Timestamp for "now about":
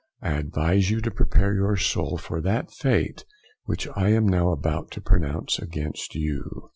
4.27-4.89